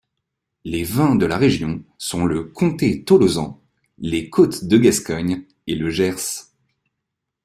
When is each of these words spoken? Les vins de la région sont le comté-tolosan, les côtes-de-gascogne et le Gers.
Les 0.65 0.83
vins 0.83 1.13
de 1.13 1.27
la 1.27 1.37
région 1.37 1.83
sont 1.99 2.25
le 2.25 2.45
comté-tolosan, 2.45 3.61
les 3.99 4.31
côtes-de-gascogne 4.31 5.43
et 5.67 5.75
le 5.75 5.91
Gers. 5.91 6.47